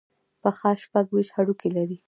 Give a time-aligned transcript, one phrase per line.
[0.41, 1.97] پښه شپږ ویشت هډوکي لري.